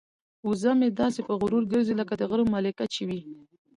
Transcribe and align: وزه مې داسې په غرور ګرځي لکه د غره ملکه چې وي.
وزه 0.47 0.71
مې 0.79 0.87
داسې 1.01 1.19
په 1.27 1.33
غرور 1.41 1.63
ګرځي 1.71 1.93
لکه 2.01 2.13
د 2.17 2.23
غره 2.29 2.43
ملکه 2.53 2.85
چې 2.93 3.01
وي. 3.07 3.19